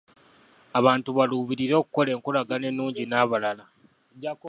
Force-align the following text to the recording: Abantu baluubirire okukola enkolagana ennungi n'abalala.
Abantu 0.79 1.09
baluubirire 1.17 1.73
okukola 1.81 2.09
enkolagana 2.15 2.65
ennungi 2.71 3.03
n'abalala. 3.05 3.65